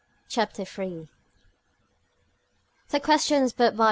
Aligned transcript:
CHAPTER 0.27 0.63
III 0.63 1.09
The 2.89 2.99
questions 2.99 3.53
put 3.53 3.73
by 3.77 3.79
M. 3.79 3.79